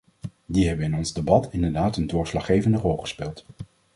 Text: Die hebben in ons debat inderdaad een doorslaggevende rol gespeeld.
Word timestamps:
Die 0.45 0.67
hebben 0.67 0.85
in 0.85 0.93
ons 0.95 1.13
debat 1.13 1.47
inderdaad 1.51 1.97
een 1.97 2.07
doorslaggevende 2.07 2.77
rol 2.77 2.97
gespeeld. 2.97 3.45